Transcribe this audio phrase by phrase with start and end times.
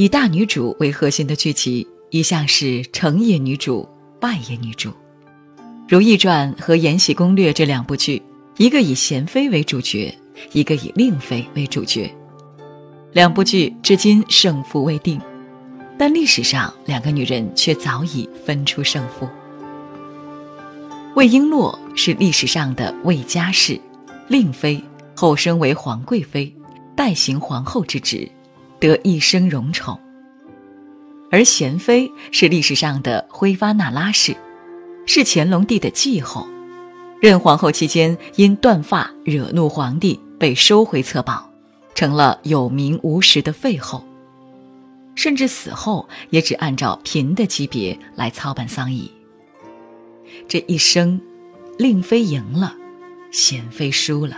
[0.00, 3.86] 以大女主为核心的剧集，一向是成也女主，
[4.18, 4.88] 败也女主。
[5.90, 8.22] 《如懿传》和《延禧攻略》这两部剧，
[8.56, 10.10] 一个以娴妃为主角，
[10.52, 12.10] 一个以令妃为主角。
[13.12, 15.20] 两部剧至今胜负未定，
[15.98, 19.28] 但历史上两个女人却早已分出胜负。
[21.14, 23.78] 魏璎珞是历史上的魏家氏，
[24.28, 24.82] 令妃，
[25.14, 26.50] 后升为皇贵妃，
[26.96, 28.26] 代行皇后之职，
[28.80, 29.96] 得一生荣宠。
[31.30, 34.34] 而娴妃是历史上的辉发那拉氏，
[35.06, 36.48] 是乾隆帝的继后，
[37.20, 41.48] 任皇后期间因断发惹怒皇帝，被收回册宝，
[41.94, 44.04] 成了有名无实的废后，
[45.14, 49.08] 甚至死后也只按照嫔的级别来操办丧仪。
[50.48, 51.20] 这一生，
[51.78, 52.74] 令妃赢了，
[53.30, 54.36] 娴妃输了。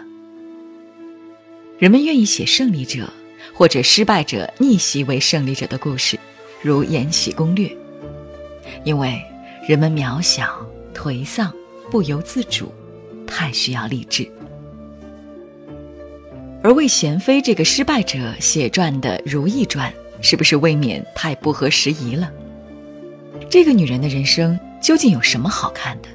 [1.79, 3.11] 人们愿意写胜利者
[3.55, 6.19] 或者失败者逆袭为胜利者的故事，
[6.61, 7.69] 如《延禧攻略》，
[8.85, 9.23] 因为
[9.67, 11.53] 人们渺小、颓丧、
[11.91, 12.73] 不由自主，
[13.27, 14.31] 太需要励志。
[16.63, 19.91] 而为娴妃这个失败者写传的《如懿传》，
[20.21, 22.31] 是不是未免太不合时宜了？
[23.49, 24.59] 这个女人的人生。
[24.83, 26.09] 究竟有什么好看的？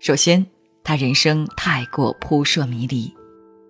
[0.00, 0.44] 首先，
[0.82, 3.14] 她人生太过扑朔迷离，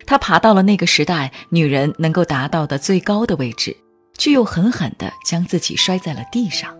[0.07, 3.75] 她爬到了那个时代女人能够达到的最高的位置，
[4.17, 6.75] 却又狠狠的将自己摔在了地上，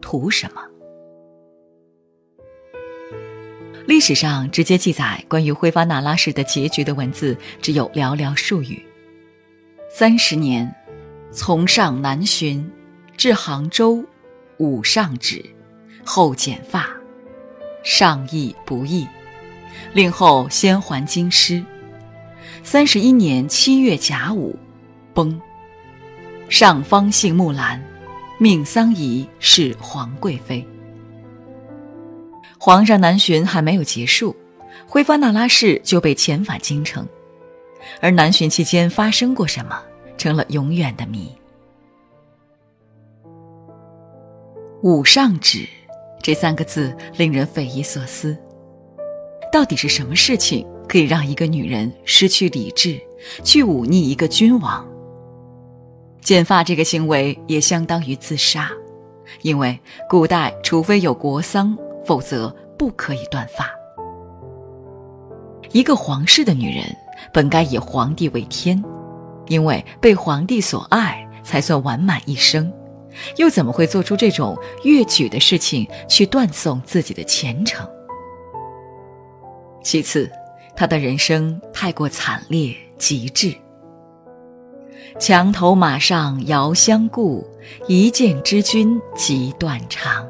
[0.00, 0.62] 图什么？
[3.84, 8.82] 历史上直接记载关于辉发那拉氏的结局的文字只有寥寥数语：
[9.92, 10.74] 三十年，
[11.30, 12.64] 从上南巡。
[13.16, 14.04] 至杭州，
[14.58, 15.42] 武上旨，
[16.04, 16.86] 后剪发，
[17.82, 19.08] 上意不易，
[19.94, 21.64] 令后先还京师。
[22.66, 24.52] 三十一年七月甲午，
[25.14, 25.40] 崩。
[26.48, 27.80] 上方姓木兰，
[28.38, 30.66] 命桑仪是皇贵妃。
[32.58, 34.34] 皇上南巡还没有结束，
[34.84, 37.06] 辉发那拉氏就被遣返京城，
[38.00, 39.80] 而南巡期间发生过什么，
[40.18, 41.32] 成了永远的谜。
[44.82, 45.68] 五上旨，
[46.20, 48.36] 这三个字令人匪夷所思。
[49.52, 53.00] 到底是什么事情可以让一个女人失去理智，
[53.42, 54.86] 去忤逆一个君王？
[56.20, 58.70] 剪发这个行为也相当于自杀，
[59.42, 63.70] 因为古代除非有国丧，否则不可以断发。
[65.72, 66.84] 一个皇室的女人
[67.32, 68.82] 本该以皇帝为天，
[69.46, 72.72] 因为被皇帝所爱，才算完满一生。
[73.36, 77.88] 又怎么会做出这种越矩的事情去断送自己的前程？
[79.82, 80.30] 其次，
[80.76, 83.54] 他的人生太过惨烈极致。
[85.18, 87.44] 墙头马上遥相顾，
[87.88, 90.28] 一见知君即断肠。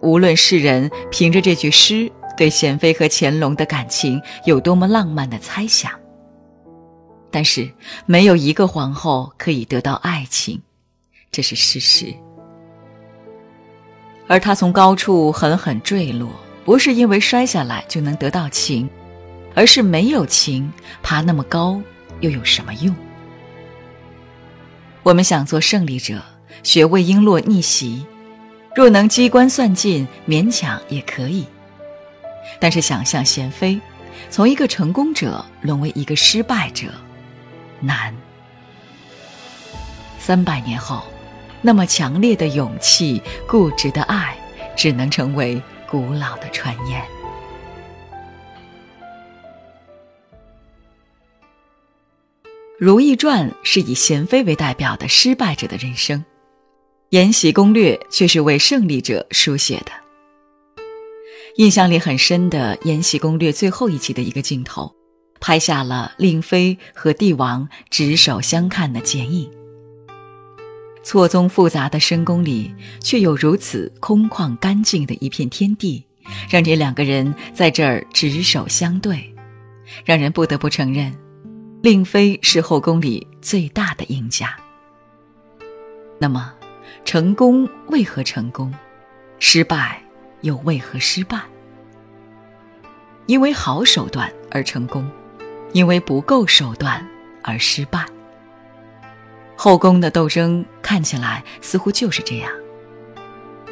[0.00, 5.92] 无论世人凭着这句诗对娴妃和乾隆的感情有多么浪漫的猜想，
[7.30, 7.70] 但是
[8.04, 10.60] 没有一个皇后可以得到爱情。
[11.30, 12.12] 这是事实，
[14.26, 16.30] 而他从高处狠狠坠落，
[16.64, 18.88] 不是因为摔下来就能得到情，
[19.56, 20.70] 而是没有情，
[21.02, 21.80] 爬那么高
[22.20, 22.94] 又有什么用？
[25.02, 26.22] 我们想做胜利者，
[26.62, 28.04] 学魏璎珞逆袭，
[28.76, 31.46] 若能机关算尽，勉强也可以。
[32.60, 33.80] 但是想象娴妃
[34.30, 36.88] 从一个成功者沦为一个失败者，
[37.80, 38.14] 难。
[40.18, 41.02] 三百年后。
[41.62, 44.36] 那么强烈的勇气、固执的爱，
[44.76, 47.02] 只能成为古老的传言。
[52.78, 56.20] 《如懿传》是以娴妃为代表的失败者的人生，
[57.08, 59.92] 《延禧攻略》却是为胜利者书写的。
[61.56, 64.94] 印象里很深的《延禧攻略》最后一集的一个镜头，
[65.40, 69.50] 拍下了令妃和帝王执手相看的剪影。
[71.02, 76.04] 错综复杂的深宫里，却有如此空旷干净的一片天地，
[76.50, 79.34] 让这两个人在这儿执手相对，
[80.04, 81.14] 让人不得不承认，
[81.86, 84.56] 令妃是后宫里最大的赢家。
[86.18, 86.52] 那么，
[87.04, 88.74] 成功为何成功？
[89.38, 90.02] 失败
[90.40, 91.40] 又为何失败？
[93.26, 95.08] 因为好手段而成功，
[95.74, 97.06] 因为不够手段
[97.44, 98.04] 而失败。
[99.54, 102.50] 后宫的斗争看起来似乎就是这样，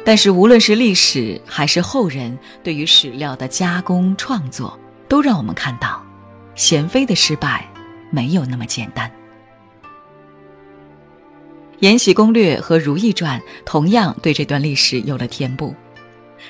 [0.05, 4.79] 但是无论是历史还是后人对于史料的加工创作，
[5.09, 6.01] 都让我们看到，
[6.55, 7.69] 娴妃的失败
[8.09, 9.11] 没有那么简单。
[11.79, 15.75] 延禧攻略》和《如懿传》同样对这段历史有了填补，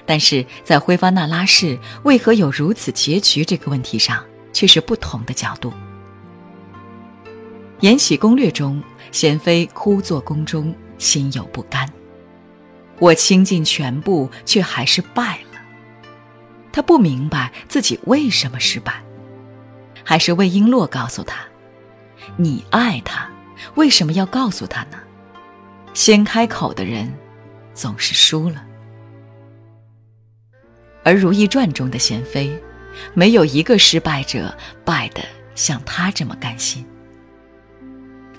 [0.05, 4.23] 但是在辉发那拉氏为何有如此结局这个问题上，
[4.53, 5.71] 却是不同的角度。
[7.81, 8.81] 《延禧攻略》中，
[9.11, 11.91] 娴妃枯坐宫中，心有不甘。
[12.99, 15.59] 我倾尽全部，却还是败了。
[16.71, 19.03] 她不明白自己为什么失败，
[20.05, 21.39] 还是魏璎珞告诉他
[22.37, 23.27] ：“你爱他，
[23.73, 24.97] 为什么要告诉他呢？”
[25.95, 27.11] 先开口的人，
[27.73, 28.63] 总是输了。
[31.03, 32.51] 而《如懿传》中的娴妃，
[33.13, 35.21] 没有一个失败者败得
[35.55, 36.85] 像她这么甘心。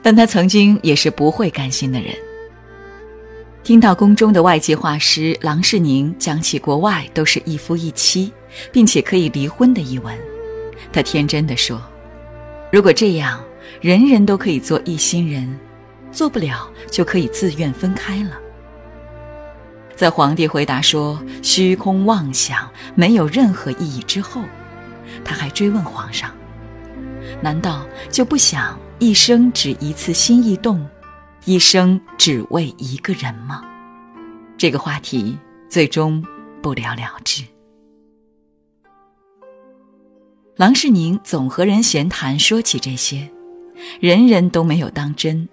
[0.02, 2.14] 但她曾经也是不会甘心的人。
[3.64, 8.32] 听到宫中的外籍画师郎世宁讲起国外都是一夫一妻，
[8.70, 10.16] 并且可以离婚的一文，
[10.92, 11.80] 他天真的说
[12.72, 13.42] ：“如果这样，
[13.80, 15.58] 人人都可以做一心人。”
[16.12, 18.30] 做不了就可以自愿分开了。
[19.94, 24.40] 在皇帝回答说“虚空妄想，没有任何意义”之后，
[25.22, 26.30] 他还追问皇上
[27.42, 30.88] ：“难道就不想一生只一次心意动，
[31.44, 33.62] 一生只为一个人吗？”
[34.56, 35.36] 这个话题
[35.68, 36.24] 最终
[36.62, 37.42] 不了了之。
[40.56, 43.28] 郎世宁总和人闲谈，说起这些，
[44.00, 45.46] 人人都没有当真。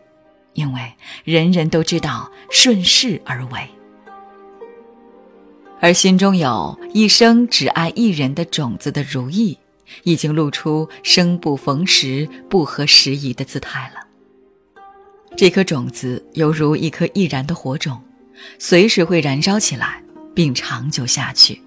[0.54, 0.94] 因为
[1.26, 3.68] 人人都知道顺势而为，
[5.82, 9.58] 而心中有一生只爱一人的种子的如意，
[10.04, 14.08] 已经露出生不逢时、不合时宜的姿态了。
[15.36, 18.00] 这颗种子犹如一颗易燃的火种，
[18.58, 20.02] 随时会燃烧起来，
[20.34, 21.60] 并长久下去，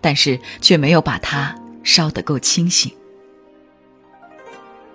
[0.00, 2.92] 但是却没有把它烧得够清醒。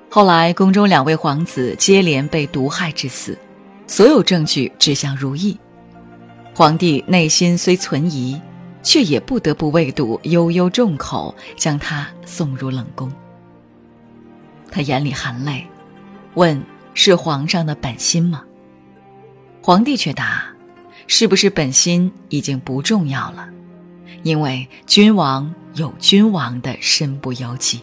[0.10, 3.38] 后来，宫中两位皇子接连被毒害致死，
[3.86, 5.58] 所有证据指向如意。
[6.54, 8.40] 皇帝内心虽存疑，
[8.82, 13.12] 却也不得不为堵悠悠众口，将他送入冷宫。
[14.72, 15.68] 他眼里含泪，
[16.36, 18.42] 问：“是皇上的本心吗？”
[19.62, 20.46] 皇帝却答
[21.08, 23.50] ：“是不是本心已经不重要了，
[24.26, 27.80] 因为君王有君王的身不由己。”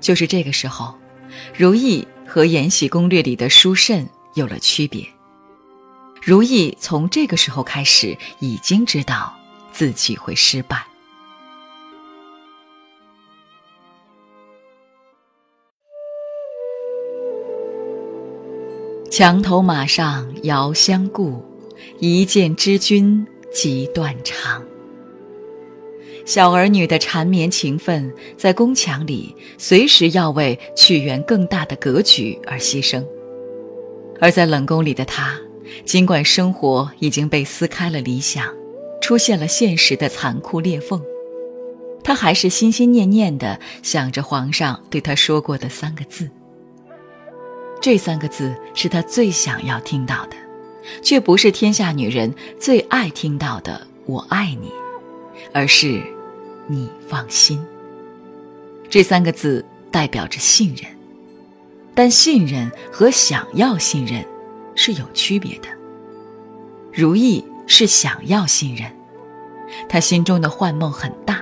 [0.00, 0.94] 就是这个时候，
[1.54, 5.06] 如意和《延禧攻略》里的淑慎有了区别。
[6.22, 9.36] 如意从这个时候开始，已经知道
[9.72, 10.82] 自己会失败。
[19.10, 21.44] 墙头马上遥相顾，
[22.00, 24.62] 一见知君即断肠。
[26.26, 33.02] 小儿女的缠绵情分，在宫墙里随时要为取圆更大的格局而牺牲；
[34.20, 35.38] 而在冷宫里的他，
[35.86, 38.44] 尽管生活已经被撕开了理想，
[39.00, 41.00] 出现了现实的残酷裂缝，
[42.04, 46.28] 他还是心心念念的想着皇上对他说过的三个字。
[47.80, 50.36] 这三个字是他最想要听到的，
[51.02, 54.70] 却不是天下女人最爱听到的“我爱你”，
[55.52, 56.02] 而是。
[56.68, 57.64] 你放心，
[58.90, 60.84] 这三个字代表着信任，
[61.94, 64.26] 但信任和想要信任
[64.74, 65.68] 是有区别的。
[66.92, 68.90] 如意是想要信任，
[69.88, 71.40] 他心中的幻梦很大，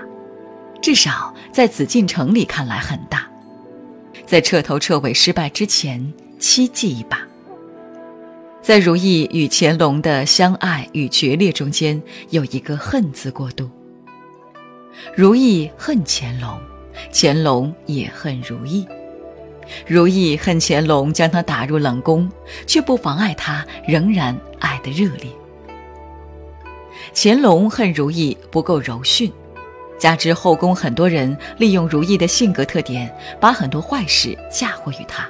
[0.83, 3.27] 至少在紫禁城里看来很大，
[4.27, 7.27] 在彻头彻尾失败之前，期冀一把。
[8.65, 13.69] 在如意与乾隆的相爱与决裂中间，有一个恨字过渡。
[15.15, 16.59] 如意恨乾隆，
[17.13, 18.87] 乾隆也恨如意。
[19.87, 22.27] 如意恨乾隆将她打入冷宫，
[22.67, 25.31] 却不妨碍她仍然爱得热烈。
[27.15, 29.31] 乾隆恨如意不够柔顺，
[29.99, 35.29] 加之后宫很多人利用如意的性格特点，把很多坏事嫁祸于她，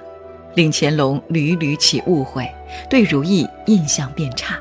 [0.54, 2.50] 令乾隆屡屡起误会，
[2.88, 4.58] 对如意印象变差。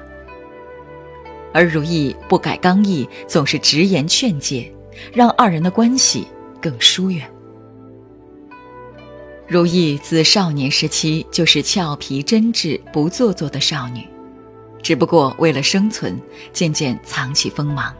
[1.53, 4.73] 而如意不改刚毅，总是直言劝诫。
[5.11, 6.27] 让二人的关系
[6.61, 7.27] 更疏远。
[9.47, 14.07] 如意自少年时期就是俏皮真挚、不做作的少女，
[14.83, 16.21] 只不过为了生存，
[16.53, 17.91] 渐渐藏起锋芒。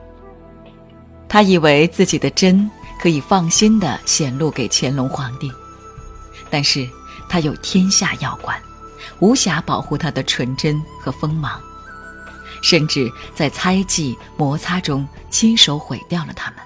[1.28, 2.70] 她以为自己的真
[3.02, 5.52] 可以放心地显露给乾隆皇帝，
[6.50, 6.88] 但是
[7.34, 8.62] 他有天下要管，
[9.18, 11.60] 无暇保护他的纯真和锋芒，
[12.62, 16.60] 甚至在猜忌摩擦中亲手毁掉了他们。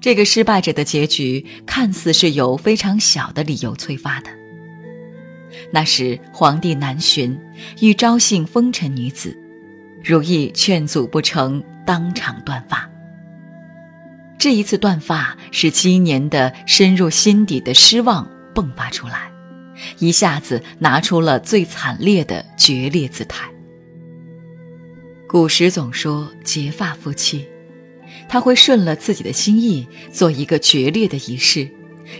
[0.00, 4.30] 这个失败者的结局看似是由非常小的理由催发的，
[5.72, 7.36] 那时皇帝南巡，
[7.80, 9.36] 欲招幸风尘女子，
[10.04, 12.88] 如意劝阻不成，当场断发。
[14.38, 18.24] 这一次断发，是七年的深入心底的失望
[18.56, 19.30] 迸发出来，
[19.98, 23.46] 一下子拿出了最惨烈的决裂姿态。
[25.28, 27.46] 古时总说结发夫妻，
[28.28, 31.68] 他会顺了自己的心意，做一个决裂的仪式，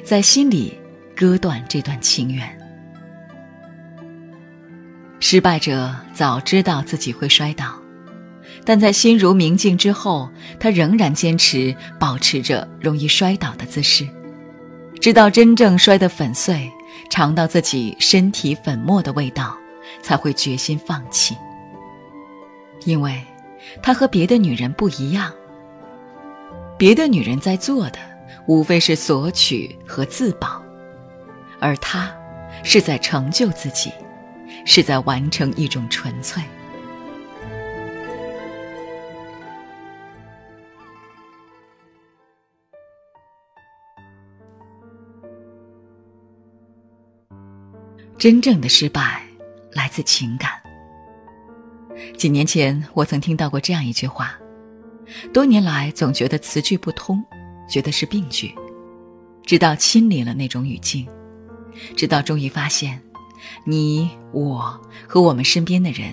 [0.04, 0.78] 在心里
[1.14, 2.46] 割断这段情缘。
[5.18, 7.80] 失败者早知道自己会摔倒，
[8.64, 10.28] 但在心如明镜之后，
[10.60, 14.06] 他仍然坚持保持着容易摔倒的姿势，
[15.00, 16.70] 直到真正摔得粉碎，
[17.08, 19.56] 尝到自己身体粉末的味道，
[20.02, 21.36] 才会决心放弃。
[22.84, 23.22] 因为，
[23.82, 25.32] 他和别的女人不一样。
[26.78, 27.98] 别的女人在做的，
[28.46, 30.60] 无非是索取和自保，
[31.60, 32.12] 而他，
[32.62, 33.92] 是在成就自己，
[34.64, 36.42] 是在完成一种纯粹。
[48.26, 49.22] 真正的失败，
[49.70, 50.50] 来自情感。
[52.18, 54.36] 几年前，我曾听到过这样一句话：
[55.32, 57.24] 多年来总觉得词句不通，
[57.70, 58.52] 觉得是病句，
[59.44, 61.06] 直到亲临了那种语境，
[61.96, 63.00] 直到终于发现，
[63.62, 66.12] 你我和我们身边的人，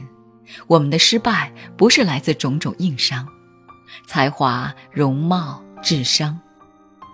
[0.68, 3.28] 我们的失败不是来自种种硬伤，
[4.06, 6.40] 才华、容貌、智商，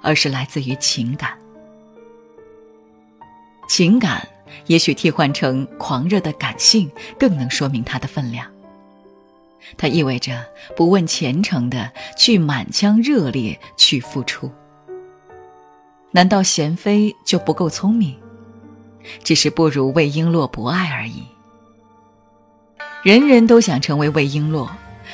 [0.04, 1.32] 而是来自于情感。
[3.70, 4.28] 情感
[4.68, 6.90] 也许替换成狂热的感性，
[7.20, 8.46] 更能说明它的分量。
[9.78, 14.52] 它意味着不问前程的去满腔热烈去付出。
[16.12, 18.16] 难道贤妃就不够聪明？
[19.24, 21.24] 只是不如魏璎珞博爱而已。
[23.04, 24.68] 人人都想成为魏璎珞，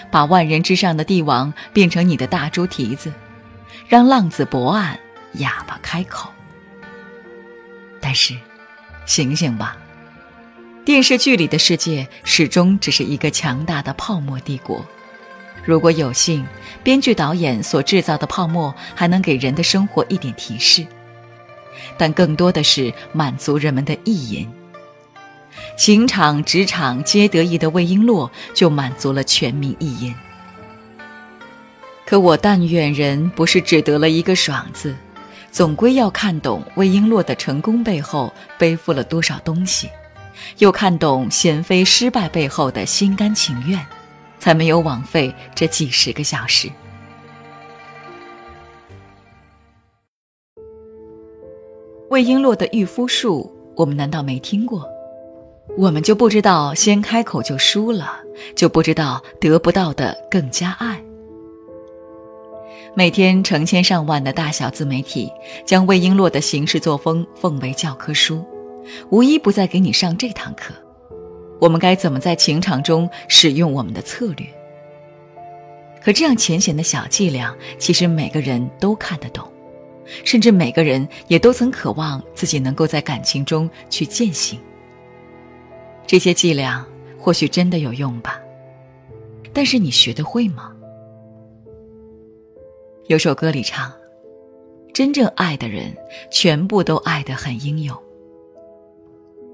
[0.10, 3.12] 把万人之上的帝王变成你的大猪蹄子，
[3.88, 4.98] 让浪子博岸
[5.34, 6.32] 哑巴开口。
[8.02, 8.36] 但是，
[9.06, 9.78] 醒醒吧！
[10.84, 14.86] 电视剧里的世界始终只是一个强大的泡沫帝国。
[15.64, 16.46] 如果有幸，
[16.84, 20.86] 编剧导演所制造的泡沫还能给人的生活一点提示，
[21.98, 24.48] 但更多的是满足人们的意淫。
[25.76, 30.14] 情场、职场皆得意的魏璎珞就满足了全民意淫。
[32.06, 34.96] 可我但愿人不是只得了一个爽字，
[35.56, 39.90] 总归要看懂魏璎珞的成功背后背负了多少东西。
[40.58, 43.80] 又看懂贤妃失败背后的心甘情愿，
[44.38, 46.70] 才没有枉费这几十个小时。
[52.10, 54.86] 魏璎珞的御夫术，我们难道没听过？
[55.78, 58.12] 我们就不知道先开口就输了，
[58.58, 61.02] 就不知道得不到的更加爱。
[62.98, 65.30] 每天成千上万的大小自媒体
[65.66, 68.42] 将魏璎珞的行事作风奉为教科书。
[69.10, 70.74] 无一不在给你上这堂课，
[71.60, 74.48] 我们该怎么在情场中使用我们的策略？
[76.02, 79.46] 可这样浅显的小伎俩，其实每个人都看得懂，
[80.24, 84.58] 甚至每个人也都曾渴望自己能够在感情中去践行。
[86.08, 86.86] 这些伎俩
[87.20, 88.40] 或许真的有用吧，
[89.52, 90.72] 但是你学得会吗？
[93.08, 93.92] 有首歌里唱
[94.92, 95.96] ：“真正爱的人，
[96.32, 97.96] 全部都爱得很英勇。”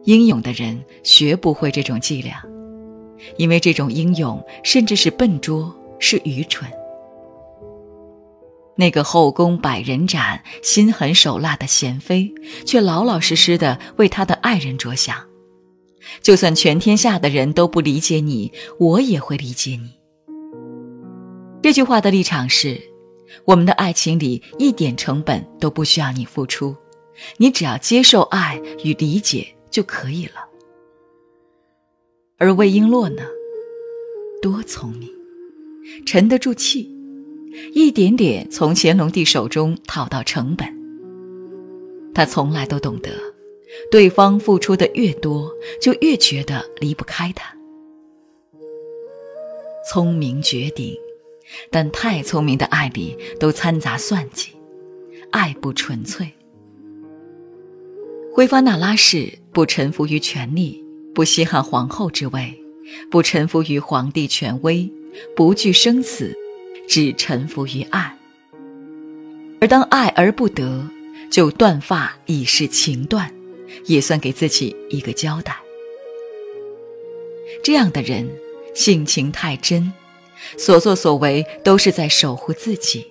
[0.05, 2.41] 英勇的人学不会这种伎俩，
[3.35, 6.71] 因为这种英勇甚至是笨拙，是愚蠢。
[8.77, 12.33] 那个后宫百人斩、心狠手辣的贤妃，
[12.65, 15.17] 却老老实实的为她的爱人着想。
[16.21, 19.91] 就算全天下的人都不理解你，我也会理解你。
[21.61, 22.81] 这句话的立场是：
[23.45, 26.75] 我们的爱情里一点成本都不需要你付出，
[27.37, 29.47] 你只要接受爱与理解。
[29.71, 30.33] 就可以了。
[32.37, 33.23] 而魏璎珞呢，
[34.41, 35.09] 多聪明，
[36.05, 36.93] 沉得住气，
[37.73, 40.67] 一点点从乾隆帝手中讨到成本。
[42.13, 43.11] 他从来都懂得，
[43.89, 45.49] 对方付出的越多，
[45.81, 47.55] 就越觉得离不开他。
[49.89, 50.93] 聪明绝顶，
[51.69, 54.51] 但太聪明的爱里都掺杂算计，
[55.31, 56.31] 爱不纯粹。
[58.33, 62.57] 辉发那拉氏不臣服于权力，不稀罕皇后之位，
[63.09, 64.89] 不臣服于皇帝权威，
[65.35, 66.33] 不惧生死，
[66.87, 68.17] 只臣服于爱。
[69.59, 70.89] 而当爱而不得，
[71.29, 73.31] 就断发以示情断，
[73.85, 75.55] 也算给自己一个交代。
[77.63, 78.27] 这样的人
[78.73, 79.91] 性情太真，
[80.57, 83.05] 所作所为都是在守护自己，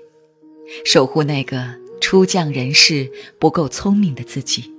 [0.84, 4.72] 守护那个出降人世不够聪明的自己。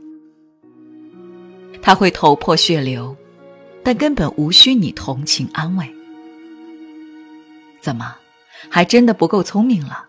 [1.81, 3.15] 他会头破血流，
[3.83, 5.85] 但根本无需你同情安慰。
[7.81, 8.15] 怎么，
[8.69, 10.05] 还真的不够聪明了？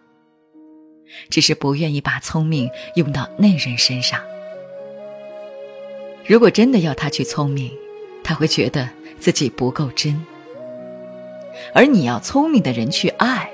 [1.30, 4.20] 只是不愿意把聪明用到那人身上。
[6.26, 7.70] 如果真的要他去聪明，
[8.22, 10.14] 他会觉得自己不够真；
[11.74, 13.50] 而你要聪明的人去爱，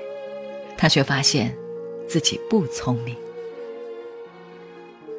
[0.77, 1.55] 他却发现
[2.07, 3.15] 自己不聪明。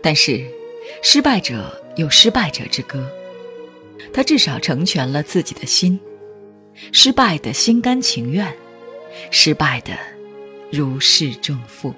[0.02, 0.44] 但是，
[1.02, 3.06] 失败者有失败者之歌，
[4.12, 6.00] 他至少成全了自己的心，
[6.92, 8.50] 失败的心甘情愿，
[9.30, 9.92] 失败的
[10.70, 11.94] 如释重负。